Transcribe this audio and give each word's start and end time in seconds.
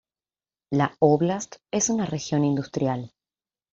La 0.71 0.95
óblast 0.99 1.57
es 1.69 1.91
una 1.91 2.07
región 2.07 2.43
industrial. 2.43 3.13